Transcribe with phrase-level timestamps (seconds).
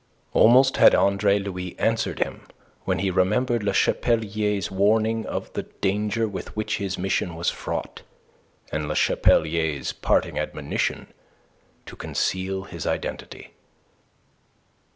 [0.33, 2.47] Almost had Andre Louis answered him
[2.85, 8.01] when he remembered Le Chapelier's warning of the danger with which his mission was fraught,
[8.71, 11.13] and Le Chapelier's parting admonition
[11.85, 13.53] to conceal his identity.